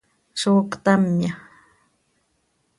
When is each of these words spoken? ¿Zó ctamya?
¿Zó 0.39 0.51
ctamya? 0.71 1.31